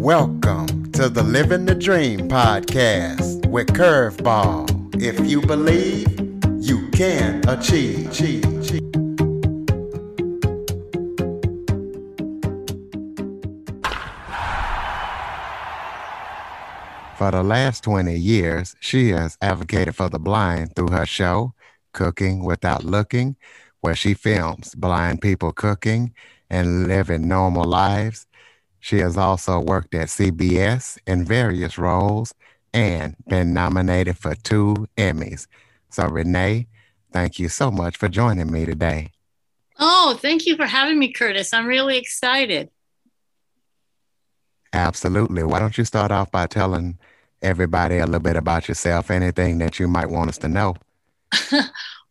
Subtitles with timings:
[0.00, 4.96] Welcome to the Living the Dream podcast with Curveball.
[4.98, 6.08] If you believe,
[6.58, 8.08] you can achieve.
[17.18, 21.52] For the last 20 years, she has advocated for the blind through her show,
[21.92, 23.36] Cooking Without Looking,
[23.82, 26.14] where she films blind people cooking
[26.48, 28.26] and living normal lives.
[28.80, 32.34] She has also worked at CBS in various roles
[32.72, 35.46] and been nominated for two Emmys.
[35.90, 36.66] So, Renee,
[37.12, 39.10] thank you so much for joining me today.
[39.78, 41.52] Oh, thank you for having me, Curtis.
[41.52, 42.70] I'm really excited.
[44.72, 45.42] Absolutely.
[45.42, 46.98] Why don't you start off by telling
[47.42, 50.76] everybody a little bit about yourself, anything that you might want us to know?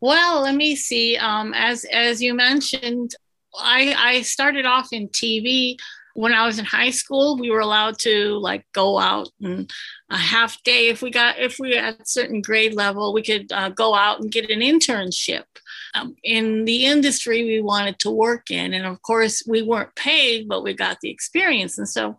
[0.02, 1.18] well, let me see.
[1.18, 3.16] Um, as as you mentioned,
[3.58, 5.78] I I started off in TV
[6.20, 9.72] when I was in high school, we were allowed to like go out and
[10.10, 13.24] a half day if we got if we were at a certain grade level, we
[13.24, 15.46] could uh, go out and get an internship
[15.94, 20.50] um, in the industry we wanted to work in, and of course we weren't paid,
[20.50, 22.18] but we got the experience, and so.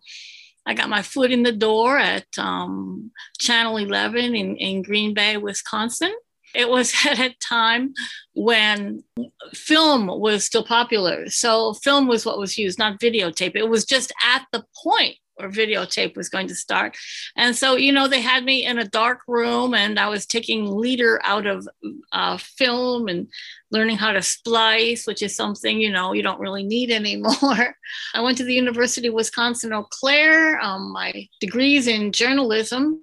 [0.67, 5.39] I got my foot in the door at um, Channel 11 in, in Green Bay,
[5.39, 6.12] Wisconsin.
[6.55, 7.95] It was at a time
[8.34, 9.03] when
[9.53, 11.29] film was still popular.
[11.29, 13.57] So film was what was used, not videotape.
[13.57, 16.97] It was just at the point where videotape was going to start.
[17.37, 20.70] And so, you know, they had me in a dark room and I was taking
[20.70, 21.67] leader out of
[22.12, 23.29] uh, film and
[23.70, 27.77] learning how to splice, which is something, you know, you don't really need anymore.
[28.14, 30.61] I went to the University of Wisconsin Eau Claire.
[30.61, 33.01] Um, my degrees in journalism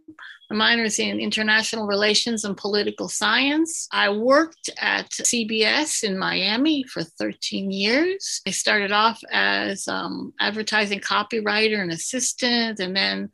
[0.56, 3.88] minors in international relations and political science.
[3.92, 8.42] I worked at CBS in Miami for 13 years.
[8.48, 13.30] I started off as um, advertising copywriter and assistant, and then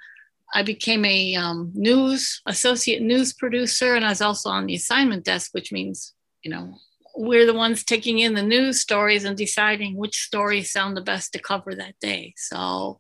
[0.54, 5.24] I became a um, news associate news producer, and I was also on the assignment
[5.24, 6.76] desk, which means you know
[7.16, 11.32] we're the ones taking in the news stories and deciding which stories sound the best
[11.34, 12.34] to cover that day.
[12.38, 13.00] So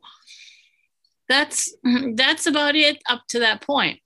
[1.27, 1.73] that's
[2.15, 3.99] that's about it up to that point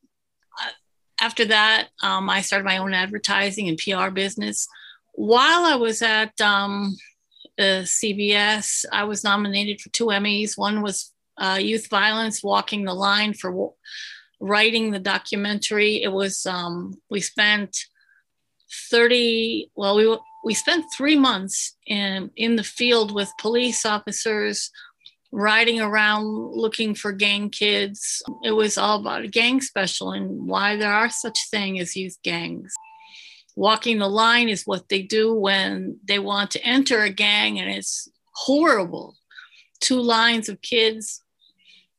[1.20, 4.68] after that, um, I started my own advertising and PR business.
[5.14, 6.96] While I was at um,
[7.58, 10.58] uh, CBS, I was nominated for two Emmys.
[10.58, 13.74] One was uh, Youth Violence Walking the Line for w-
[14.40, 16.04] writing the documentary.
[16.04, 17.76] It was, um, we spent
[18.92, 24.70] 30, well, we, we spent three months in, in the field with police officers
[25.32, 28.22] riding around looking for gang kids.
[28.44, 32.18] It was all about a gang special and why there are such thing as youth
[32.24, 32.74] gangs.
[33.56, 37.70] Walking the line is what they do when they want to enter a gang and
[37.70, 39.16] it's horrible.
[39.80, 41.24] Two lines of kids,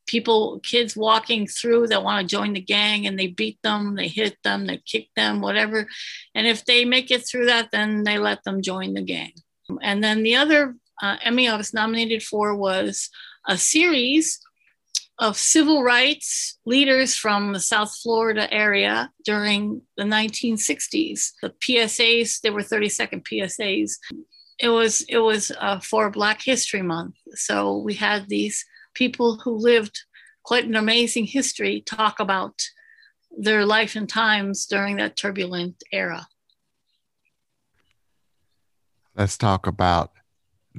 [0.06, 4.08] people, kids walking through that want to join the gang and they beat them, they
[4.08, 5.86] hit them, they kick them, whatever.
[6.34, 9.32] And if they make it through that, then they let them join the gang.
[9.82, 13.10] And then the other uh, Emmy I was nominated for was
[13.46, 14.40] a series
[15.18, 21.32] of civil rights leaders from the South Florida area during the 1960s.
[21.42, 23.92] The PSAs, there were 30 second PSAs.
[24.60, 28.64] It was it was uh, for Black History Month, so we had these
[28.94, 30.00] people who lived
[30.42, 32.60] quite an amazing history talk about
[33.36, 36.26] their life and times during that turbulent era.
[39.14, 40.12] Let's talk about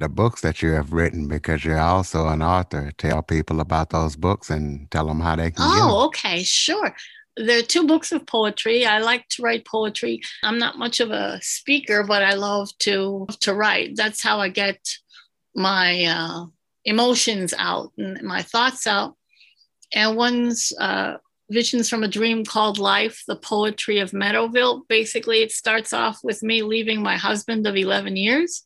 [0.00, 2.90] the books that you have written because you're also an author.
[2.96, 5.64] Tell people about those books and tell them how they can.
[5.66, 6.94] Oh, okay, sure.
[7.36, 8.84] There are two books of poetry.
[8.86, 10.22] I like to write poetry.
[10.42, 13.94] I'm not much of a speaker, but I love to to write.
[13.94, 14.80] That's how I get
[15.54, 16.46] my uh,
[16.84, 19.16] emotions out and my thoughts out.
[19.94, 21.18] And one's uh,
[21.50, 24.82] Visions from a Dream Called Life, the poetry of Meadowville.
[24.88, 28.64] Basically, it starts off with me leaving my husband of 11 years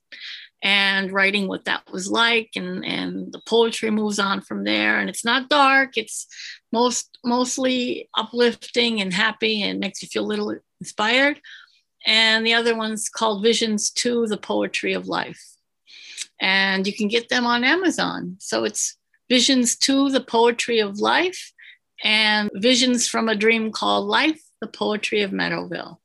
[0.64, 4.98] and writing what that was like and and the poetry moves on from there.
[4.98, 6.26] And it's not dark it's
[6.72, 11.40] most mostly uplifting and happy and makes you feel a little inspired.
[12.06, 15.42] And the other one's called visions 2 the poetry of life.
[16.40, 18.36] And you can get them on amazon.
[18.40, 18.96] So it's
[19.28, 21.52] visions 2 the poetry of life
[22.02, 25.98] and visions from a dream called life the poetry of meadowville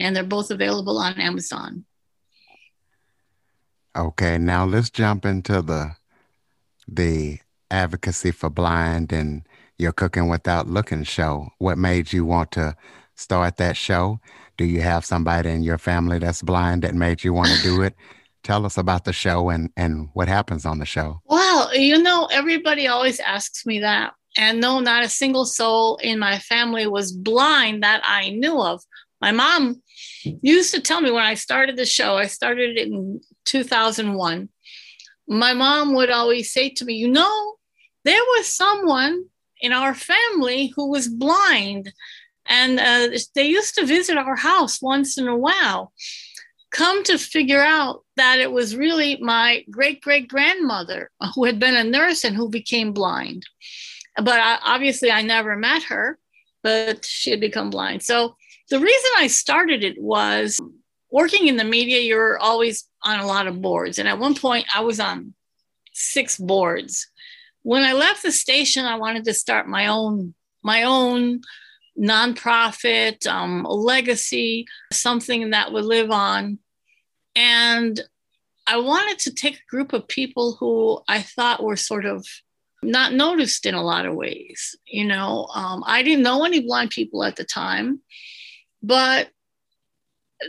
[0.00, 1.84] and they're both available on amazon
[3.98, 5.96] Okay, now let's jump into the
[6.86, 7.40] the
[7.70, 9.42] advocacy for blind and
[9.76, 11.48] your cooking without looking show.
[11.58, 12.76] What made you want to
[13.16, 14.20] start that show?
[14.56, 17.82] Do you have somebody in your family that's blind that made you want to do
[17.82, 17.94] it?
[18.42, 21.20] tell us about the show and, and what happens on the show.
[21.26, 24.14] Well, you know, everybody always asks me that.
[24.36, 28.82] And no, not a single soul in my family was blind that I knew of.
[29.20, 29.82] My mom
[30.22, 34.48] used to tell me when I started the show, I started it in 2001.
[35.26, 37.56] My mom would always say to me, You know,
[38.04, 39.24] there was someone
[39.60, 41.92] in our family who was blind,
[42.46, 45.92] and uh, they used to visit our house once in a while.
[46.70, 51.76] Come to figure out that it was really my great great grandmother who had been
[51.76, 53.44] a nurse and who became blind.
[54.16, 56.18] But I, obviously, I never met her,
[56.62, 58.02] but she had become blind.
[58.02, 58.36] So
[58.68, 60.60] the reason I started it was
[61.10, 63.98] working in the media, you're always on a lot of boards.
[63.98, 65.34] And at one point, I was on
[65.92, 67.08] six boards.
[67.62, 71.40] When I left the station, I wanted to start my own my own
[71.98, 76.58] nonprofit, um, legacy, something that would live on.
[77.34, 78.00] And
[78.66, 82.26] I wanted to take a group of people who I thought were sort of
[82.82, 84.76] not noticed in a lot of ways.
[84.86, 88.00] You know, um, I didn't know any blind people at the time,
[88.82, 89.30] but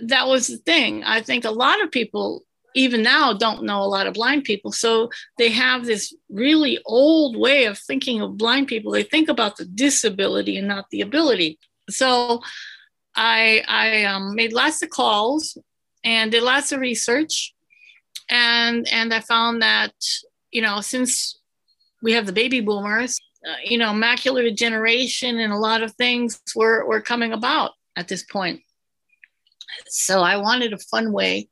[0.03, 1.03] that was the thing.
[1.03, 2.43] I think a lot of people,
[2.75, 4.71] even now, don't know a lot of blind people.
[4.71, 8.91] So they have this really old way of thinking of blind people.
[8.91, 11.57] They think about the disability and not the ability.
[11.89, 12.41] So
[13.15, 15.57] I, I um, made lots of calls
[16.03, 17.53] and did lots of research.
[18.29, 19.93] And, and I found that,
[20.51, 21.39] you know, since
[22.03, 26.39] we have the baby boomers, uh, you know, macular degeneration and a lot of things
[26.55, 28.61] were, were coming about at this point.
[29.87, 31.49] So I wanted a fun way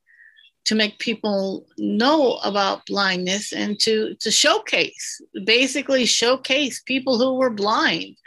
[0.66, 7.50] to make people know about blindness and to, to showcase, basically showcase people who were
[7.50, 8.18] blind.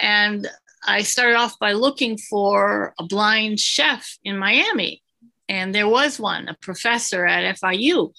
[0.00, 0.48] And
[0.86, 5.02] I started off by looking for a blind chef in Miami.
[5.48, 8.12] And there was one, a professor at FIU.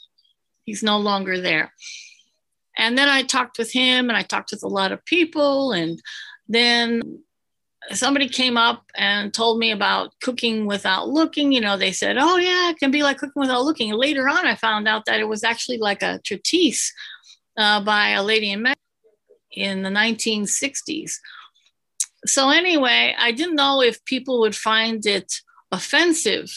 [0.65, 1.73] He's no longer there.
[2.77, 5.71] And then I talked with him and I talked with a lot of people.
[5.71, 5.99] And
[6.47, 7.23] then
[7.91, 11.51] somebody came up and told me about cooking without looking.
[11.51, 13.91] You know, they said, oh, yeah, it can be like cooking without looking.
[13.91, 16.93] And later on, I found out that it was actually like a treatise
[17.57, 18.79] uh, by a lady in Mexico
[19.51, 21.15] in the 1960s.
[22.25, 25.33] So, anyway, I didn't know if people would find it
[25.71, 26.51] offensive.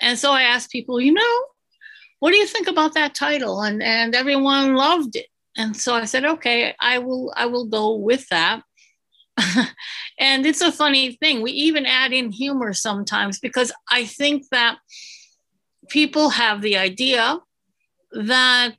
[0.00, 1.44] And so I asked people, you know,
[2.18, 3.62] what do you think about that title?
[3.62, 5.26] And, and everyone loved it
[5.56, 8.62] and so I said, okay, I will I will go with that.
[10.18, 11.42] and it's a funny thing.
[11.42, 14.78] We even add in humor sometimes because I think that
[15.88, 17.38] people have the idea
[18.12, 18.74] that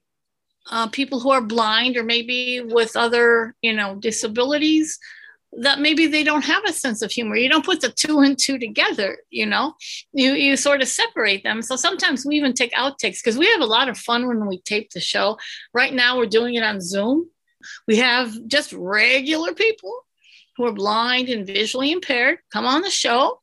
[0.70, 5.00] uh, people who are blind or maybe with other you know disabilities
[5.54, 7.36] that maybe they don't have a sense of humor.
[7.36, 9.76] You don't put the two and two together, you know,
[10.12, 11.62] you, you sort of separate them.
[11.62, 14.60] So sometimes we even take outtakes because we have a lot of fun when we
[14.62, 15.38] tape the show.
[15.74, 17.30] Right now, we're doing it on Zoom.
[17.88, 20.06] We have just regular people
[20.58, 23.42] who are blind and visually impaired come on the show.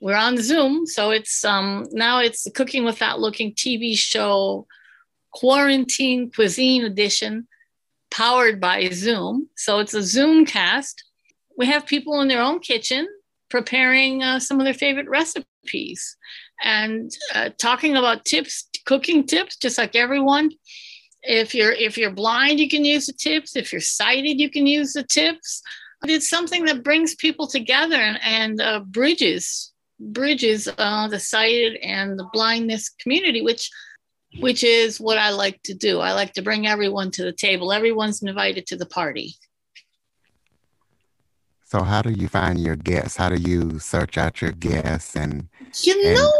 [0.00, 0.86] We're on Zoom.
[0.86, 4.66] So it's um, now it's the Cooking Without Looking TV show,
[5.32, 7.48] Quarantine Cuisine Edition
[8.10, 9.48] powered by Zoom.
[9.56, 11.02] So it's a Zoom cast
[11.56, 13.08] we have people in their own kitchen
[13.48, 16.16] preparing uh, some of their favorite recipes
[16.62, 20.50] and uh, talking about tips cooking tips just like everyone
[21.22, 24.66] if you're if you're blind you can use the tips if you're sighted you can
[24.66, 25.62] use the tips
[26.10, 32.18] it's something that brings people together and, and uh, bridges bridges uh, the sighted and
[32.18, 33.70] the blindness community which
[34.40, 37.72] which is what i like to do i like to bring everyone to the table
[37.72, 39.34] everyone's invited to the party
[41.68, 43.16] so how do you find your guests?
[43.16, 45.48] How do you search out your guests and
[45.82, 46.32] you and know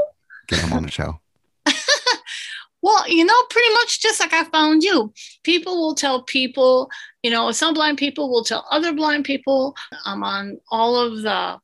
[0.47, 1.21] get them on the show?
[2.83, 5.13] well, you know, pretty much just like I found you.
[5.43, 6.89] People will tell people,
[7.27, 9.75] you know, some blind people will tell other blind people.
[10.05, 11.59] I'm on all of the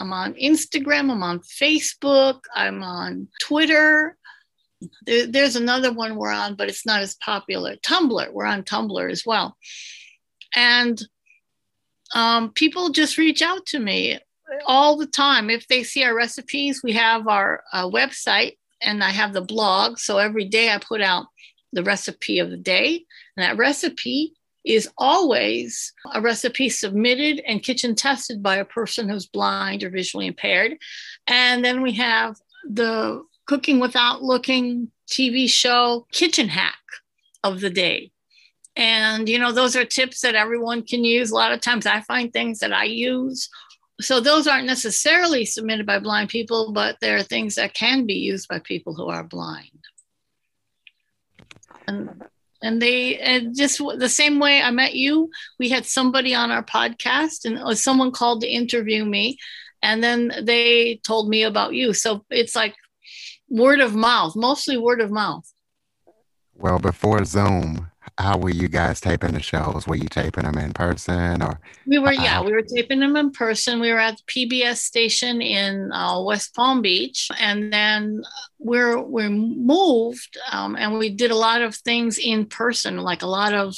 [0.00, 4.16] I'm on Instagram, I'm on Facebook, I'm on Twitter.
[5.06, 7.76] There, there's another one we're on, but it's not as popular.
[7.76, 9.56] Tumblr, we're on Tumblr as well.
[10.56, 11.00] And
[12.12, 14.18] um, people just reach out to me
[14.66, 15.48] all the time.
[15.48, 19.98] If they see our recipes, we have our uh, website and I have the blog.
[19.98, 21.26] So every day I put out
[21.72, 23.04] the recipe of the day.
[23.36, 29.26] And that recipe is always a recipe submitted and kitchen tested by a person who's
[29.26, 30.78] blind or visually impaired.
[31.26, 32.36] And then we have
[32.68, 36.78] the Cooking Without Looking TV show kitchen hack
[37.42, 38.10] of the day.
[38.76, 41.30] And, you know, those are tips that everyone can use.
[41.30, 43.48] A lot of times I find things that I use.
[44.00, 48.14] So those aren't necessarily submitted by blind people, but there are things that can be
[48.14, 49.68] used by people who are blind.
[51.86, 52.24] and
[52.64, 56.64] and they and just the same way I met you, we had somebody on our
[56.64, 59.36] podcast, and uh, someone called to interview me,
[59.82, 61.92] and then they told me about you.
[61.92, 62.74] So it's like
[63.48, 65.44] word of mouth, mostly word of mouth.
[66.56, 69.86] Well, before Zoom, how were you guys taping the shows?
[69.86, 71.58] Were you taping them in person or?
[71.86, 73.80] We were, yeah, we were taping them in person.
[73.80, 78.22] We were at the PBS station in uh, West Palm Beach, and then
[78.58, 83.26] we're we moved, um, and we did a lot of things in person, like a
[83.26, 83.74] lot of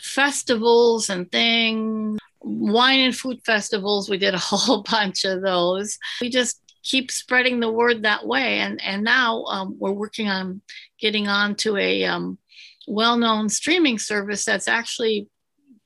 [0.00, 4.08] festivals and things, wine and food festivals.
[4.08, 5.98] We did a whole bunch of those.
[6.20, 10.60] We just keep spreading the word that way, and and now um, we're working on
[10.98, 12.38] getting on to a um,
[12.86, 15.28] well-known streaming service that's actually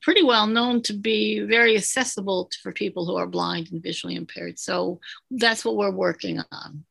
[0.03, 4.17] pretty well known to be very accessible to, for people who are blind and visually
[4.17, 4.59] impaired.
[4.59, 6.85] So that's what we're working on.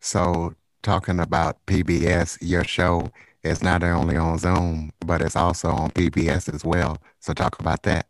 [0.00, 3.10] So talking about PBS, your show
[3.42, 6.98] is not only on Zoom, but it's also on PBS as well.
[7.20, 8.06] So talk about that.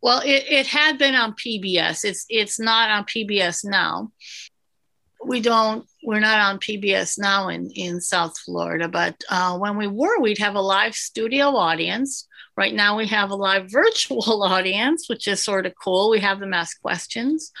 [0.00, 2.04] Well, it, it had been on PBS.
[2.04, 4.12] It's it's not on PBS now.
[5.24, 9.86] We don't we're not on pbs now in in south florida but uh, when we
[9.86, 12.26] were we'd have a live studio audience.
[12.56, 16.10] Right now we have a live virtual audience which is sort of cool.
[16.10, 17.52] We have them ask questions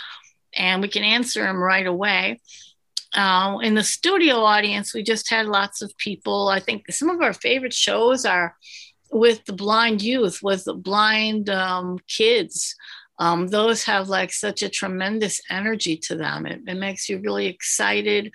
[0.54, 2.40] and we can answer them right away.
[3.14, 6.48] Uh, in the studio audience we just had lots of people.
[6.48, 8.54] I think some of our favorite shows are
[9.10, 12.74] with the blind youth with the blind um, kids
[13.18, 16.46] um, those have like such a tremendous energy to them.
[16.46, 18.32] It, it makes you really excited.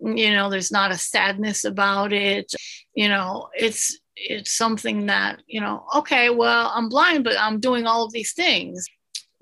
[0.00, 2.52] You know, there's not a sadness about it.
[2.94, 5.84] You know, it's it's something that you know.
[5.96, 8.86] Okay, well, I'm blind, but I'm doing all of these things.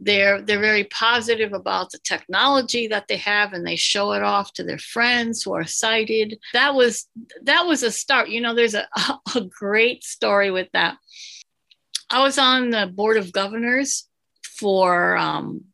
[0.04, 4.52] They're they're very positive about the technology that they have, and they show it off
[4.54, 6.38] to their friends who are sighted.
[6.52, 7.06] That was
[7.42, 8.28] that was a start.
[8.28, 8.88] You know, there's a,
[9.36, 10.96] a great story with that.
[12.10, 14.08] I was on the board of governors
[14.42, 15.66] for um,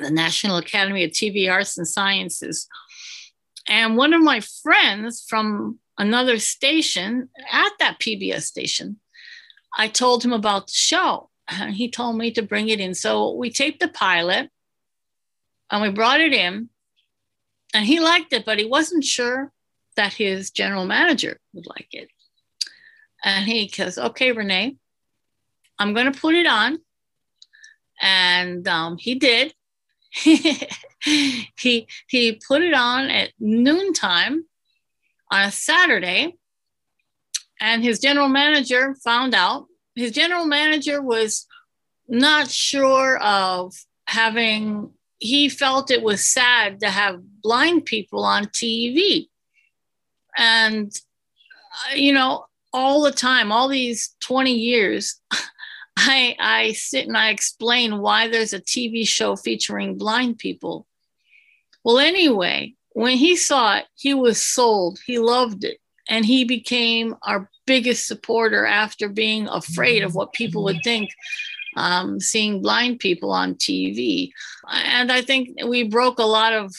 [0.00, 2.68] the National Academy of TV Arts and Sciences.
[3.68, 9.00] And one of my friends from another station at that PBS station,
[9.76, 11.30] I told him about the show.
[11.70, 12.94] He told me to bring it in.
[12.94, 14.50] So we taped the pilot
[15.70, 16.68] and we brought it in.
[17.74, 19.52] And he liked it, but he wasn't sure
[19.96, 22.08] that his general manager would like it.
[23.24, 24.76] And he goes, Okay, Renee,
[25.78, 26.78] I'm going to put it on
[28.00, 29.54] and um, he did.
[30.10, 34.44] he he put it on at noontime
[35.30, 36.36] on a Saturday,
[37.60, 39.66] and his general manager found out.
[39.96, 41.46] His general manager was
[42.06, 43.74] not sure of
[44.06, 44.90] having.
[45.18, 49.28] He felt it was sad to have blind people on TV,
[50.36, 50.92] and
[51.90, 55.20] uh, you know all the time, all these twenty years.
[55.98, 60.86] I, I sit and I explain why there's a TV show featuring blind people.
[61.84, 64.98] Well, anyway, when he saw it, he was sold.
[65.06, 65.78] He loved it.
[66.08, 71.10] And he became our biggest supporter after being afraid of what people would think
[71.76, 74.30] um, seeing blind people on TV.
[74.70, 76.74] And I think we broke a lot of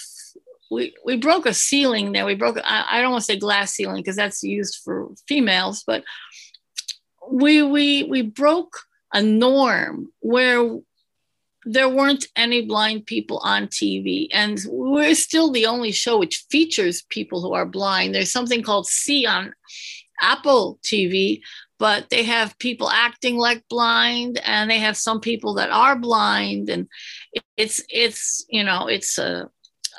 [0.70, 2.26] we, we broke a ceiling there.
[2.26, 5.84] We broke, I, I don't want to say glass ceiling because that's used for females,
[5.86, 6.04] but
[7.32, 8.82] we, we, we broke
[9.14, 10.78] a norm where
[11.70, 14.28] there weren't any blind people on TV.
[14.32, 18.16] And we're still the only show which features people who are blind.
[18.16, 19.54] There's something called See on
[20.22, 21.42] Apple TV,
[21.78, 26.70] but they have people acting like blind and they have some people that are blind.
[26.70, 26.88] And
[27.58, 29.50] it's, it's, you know, it's a,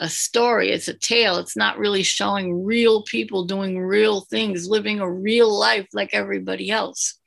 [0.00, 1.36] a story, it's a tale.
[1.36, 6.70] It's not really showing real people doing real things, living a real life like everybody
[6.70, 7.17] else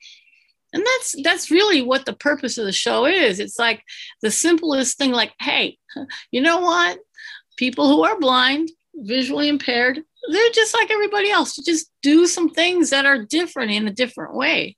[0.74, 3.40] and that's that's really what the purpose of the show is.
[3.40, 3.84] It's like
[4.22, 5.78] the simplest thing like hey
[6.32, 7.00] you know what?
[7.58, 12.50] People who are blind visually impaired they're just like everybody else to just do some
[12.50, 14.78] things that are different in a different way.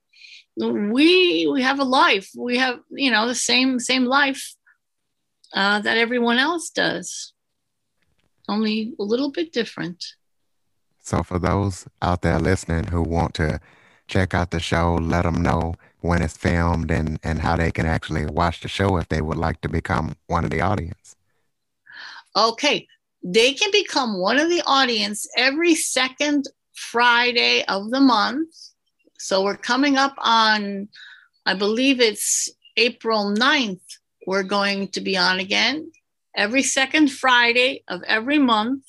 [0.55, 2.29] We we have a life.
[2.37, 4.55] We have you know the same same life
[5.53, 7.33] uh, that everyone else does.
[8.47, 10.03] Only a little bit different.
[11.01, 13.59] So for those out there listening who want to
[14.07, 17.85] check out the show, let them know when it's filmed and, and how they can
[17.85, 21.15] actually watch the show if they would like to become one of the audience.
[22.35, 22.87] Okay.
[23.23, 28.53] They can become one of the audience every second Friday of the month.
[29.17, 30.89] So we're coming up on,
[31.45, 33.79] I believe it's April 9th,
[34.27, 35.91] we're going to be on again
[36.35, 38.83] every second Friday of every month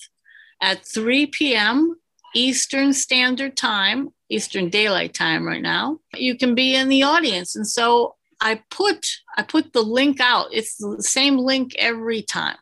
[0.60, 1.96] at 3 p.m.
[2.34, 7.56] Eastern Standard Time, Eastern Daylight Time right now, you can be in the audience.
[7.56, 10.48] And so I put I put the link out.
[10.52, 12.56] It's the same link every time.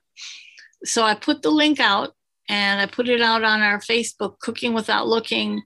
[0.85, 2.15] So I put the link out
[2.49, 5.63] and I put it out on our Facebook Cooking Without Looking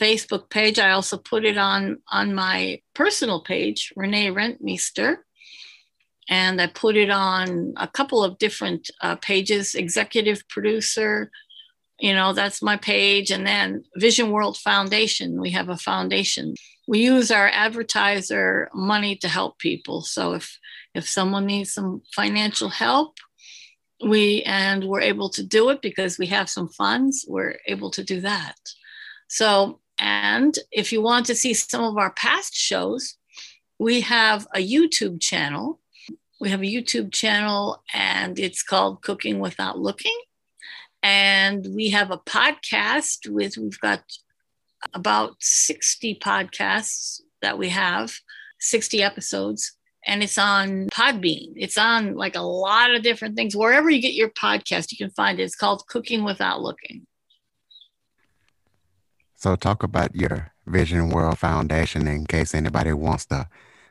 [0.00, 0.78] Facebook page.
[0.78, 5.18] I also put it on on my personal page, Renee Rentmeester,
[6.28, 9.74] and I put it on a couple of different uh, pages.
[9.74, 11.30] Executive producer,
[11.98, 15.40] you know, that's my page, and then Vision World Foundation.
[15.40, 16.54] We have a foundation.
[16.88, 20.02] We use our advertiser money to help people.
[20.02, 20.58] So if
[20.94, 23.18] if someone needs some financial help,
[24.04, 27.24] we and we're able to do it because we have some funds.
[27.28, 28.56] We're able to do that.
[29.28, 33.16] So and if you want to see some of our past shows,
[33.78, 35.80] we have a YouTube channel.
[36.40, 40.18] We have a YouTube channel and it's called Cooking Without Looking.
[41.02, 44.02] And we have a podcast with, we've got
[44.94, 48.14] about 60 podcasts that we have,
[48.60, 49.76] 60 episodes.
[50.04, 51.52] And it's on Podbean.
[51.56, 53.56] It's on like a lot of different things.
[53.56, 55.44] Wherever you get your podcast, you can find it.
[55.44, 57.06] It's called Cooking Without Looking.
[59.36, 63.48] So, talk about your Vision World Foundation in case anybody wants to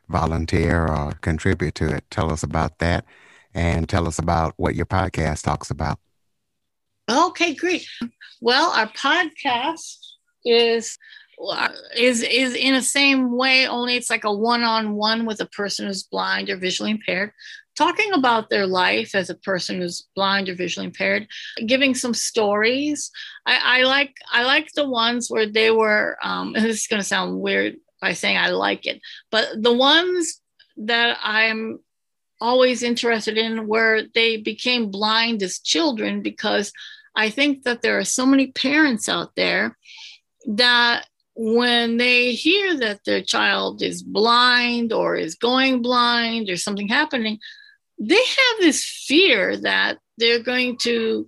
[0.08, 2.06] volunteer or contribute to it.
[2.10, 3.06] Tell us about that
[3.54, 6.00] and tell us about what your podcast talks about.
[7.12, 7.86] Okay, great.
[8.40, 9.98] Well, our podcast
[10.46, 10.98] is
[11.98, 16.04] is is in the same way only it's like a one-on-one with a person who's
[16.04, 17.32] blind or visually impaired
[17.76, 21.28] talking about their life as a person who's blind or visually impaired,
[21.66, 23.12] giving some stories.
[23.46, 26.18] I, I like I like the ones where they were.
[26.22, 29.02] Um, this is going to sound weird by saying I like it,
[29.32, 30.42] but the ones
[30.78, 31.80] that I'm
[32.40, 36.74] always interested in where they became blind as children because
[37.16, 39.78] I think that there are so many parents out there
[40.48, 46.88] that when they hear that their child is blind or is going blind or something
[46.88, 47.40] happening,
[48.00, 51.28] they have this fear that they're going to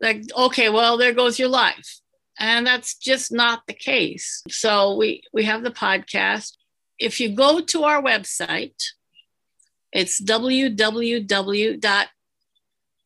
[0.00, 2.00] like okay well there goes your life.
[2.40, 4.42] And that's just not the case.
[4.48, 6.52] So we we have the podcast.
[6.98, 8.80] If you go to our website
[9.92, 10.18] it's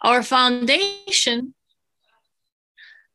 [0.00, 1.52] Our foundation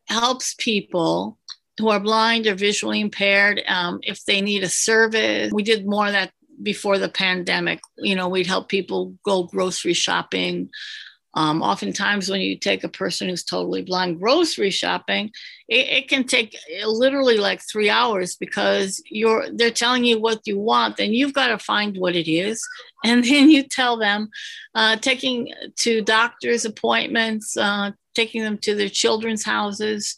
[0.08, 1.40] helps people
[1.80, 5.52] who are blind or visually impaired um, if they need a service.
[5.52, 6.32] We did more of that
[6.62, 7.82] before the pandemic.
[7.98, 10.70] You know, we'd help people go grocery shopping,
[11.34, 15.32] um, oftentimes, when you take a person who's totally blind grocery shopping,
[15.68, 20.58] it, it, can take literally like three hours because you're they're telling you what you
[20.58, 22.66] want, and you've got to find what it is,
[23.06, 24.30] and then you tell them,
[24.74, 30.16] uh, taking to doctors' appointments, uh, taking them to their children's houses,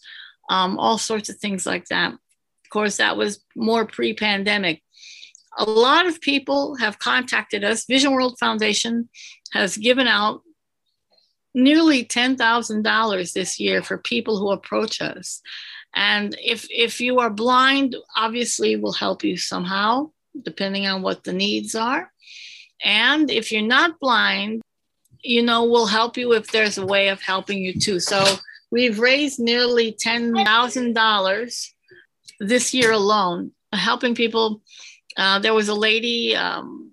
[0.50, 2.14] um, all sorts of things like that.
[2.14, 4.82] Of course, that was more pre-pandemic.
[5.58, 7.86] A lot of people have contacted us.
[7.86, 9.10] Vision World Foundation
[9.52, 10.44] has given out
[11.54, 15.42] nearly $10,000 this year for people who approach us.
[15.94, 21.34] And if if you are blind, obviously we'll help you somehow, depending on what the
[21.34, 22.12] needs are.
[22.84, 24.62] And if you're not blind,
[25.22, 28.00] you know, we'll help you if there's a way of helping you too.
[28.00, 28.24] So
[28.72, 31.70] we've raised nearly $10,000
[32.40, 34.62] this year alone, helping people.
[35.18, 36.92] Uh, there was a lady, um,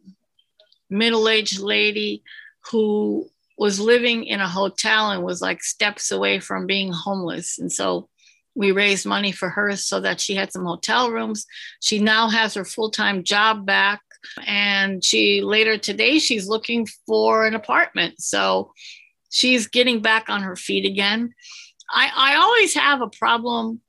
[0.90, 2.24] middle aged lady,
[2.70, 7.58] who was living in a hotel and was like steps away from being homeless.
[7.58, 8.08] And so
[8.54, 11.46] we raised money for her so that she had some hotel rooms.
[11.80, 14.00] She now has her full time job back.
[14.46, 18.20] And she later today, she's looking for an apartment.
[18.20, 18.72] So
[19.30, 21.34] she's getting back on her feet again.
[21.90, 23.80] I, I always have a problem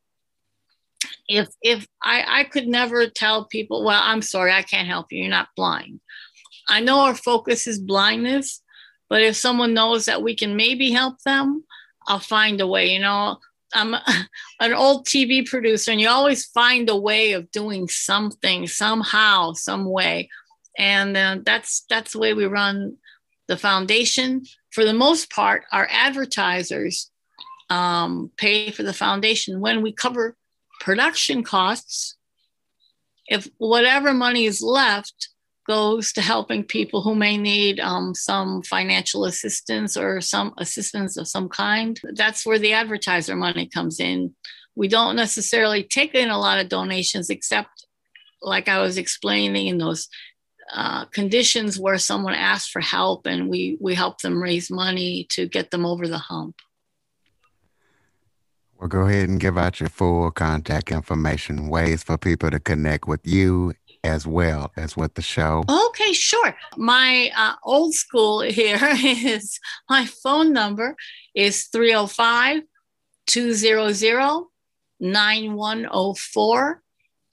[1.28, 5.22] if if I, I could never tell people, well, I'm sorry, I can't help you.
[5.22, 6.00] You're not blind.
[6.70, 8.62] I know our focus is blindness,
[9.10, 11.64] but if someone knows that we can maybe help them,
[12.08, 12.94] I'll find a way.
[12.94, 13.38] You know,
[13.74, 13.96] I'm
[14.60, 19.86] an old TV producer, and you always find a way of doing something somehow, some
[19.86, 20.30] way,
[20.78, 22.98] and uh, that's that's the way we run
[23.48, 24.44] the foundation.
[24.72, 27.10] For the most part, our advertisers
[27.70, 30.36] um, pay for the foundation when we cover
[30.80, 32.16] production costs.
[33.28, 35.30] If whatever money is left,
[35.68, 41.28] goes to helping people who may need um, some financial assistance or some assistance of
[41.28, 42.00] some kind.
[42.14, 44.34] That's where the advertiser money comes in.
[44.76, 47.86] we don't necessarily take in a lot of donations, except
[48.42, 50.08] like I was explaining in those
[50.74, 55.48] uh, conditions where someone asks for help and we, we help them raise money to
[55.48, 56.56] get them over the hump.
[58.80, 63.08] Well, go ahead and give out your full contact information, ways for people to connect
[63.08, 63.74] with you
[64.08, 65.66] as well as with the show.
[65.70, 66.56] Okay, sure.
[66.78, 70.96] My uh, old school here is my phone number
[71.36, 72.64] is 305
[73.28, 74.46] 200
[75.00, 76.82] 9104.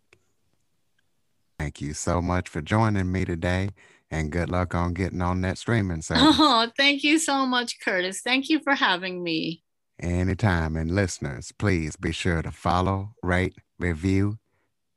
[1.62, 3.68] Thank you so much for joining me today
[4.10, 6.24] and good luck on getting on that streaming service.
[6.24, 8.20] Oh, thank you so much, Curtis.
[8.20, 9.62] Thank you for having me.
[10.00, 10.74] Anytime.
[10.74, 14.40] And listeners, please be sure to follow, rate, review,